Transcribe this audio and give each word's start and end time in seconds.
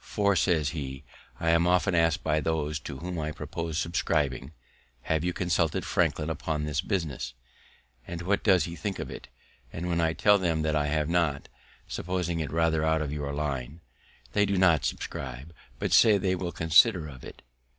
"For," 0.00 0.36
says 0.36 0.68
he, 0.76 1.02
"I 1.40 1.48
am 1.48 1.66
often 1.66 1.94
ask'd 1.94 2.22
by 2.22 2.40
those 2.40 2.78
to 2.80 2.98
whom 2.98 3.18
I 3.18 3.32
propose 3.32 3.78
subscribing, 3.78 4.52
Have 5.04 5.24
you 5.24 5.32
consulted 5.32 5.82
Franklin 5.82 6.28
upon 6.28 6.64
this 6.64 6.82
business? 6.82 7.32
And 8.06 8.20
what 8.20 8.44
does 8.44 8.64
he 8.64 8.76
think 8.76 8.98
of 8.98 9.10
it? 9.10 9.28
And 9.72 9.88
when 9.88 9.98
I 9.98 10.12
tell 10.12 10.36
them 10.36 10.60
that 10.60 10.76
I 10.76 10.88
have 10.88 11.08
not 11.08 11.48
(supposing 11.86 12.38
it 12.40 12.52
rather 12.52 12.84
out 12.84 13.00
of 13.00 13.14
your 13.14 13.32
line), 13.32 13.80
they 14.34 14.44
do 14.44 14.58
not 14.58 14.84
subscribe, 14.84 15.54
but 15.78 15.94
say 15.94 16.18
they 16.18 16.34
will 16.34 16.52
consider 16.52 17.08
of 17.08 17.24
it." 17.24 17.40